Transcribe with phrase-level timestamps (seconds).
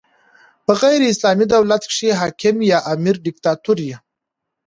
[0.65, 3.95] په غیري اسلامي دولت کښي حاکم یا امر ډیکتاتور يي.